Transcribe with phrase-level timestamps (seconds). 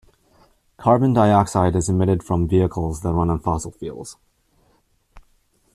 [0.77, 4.17] Carbon dioxide is emitted from vehicles that run on fossil fuels.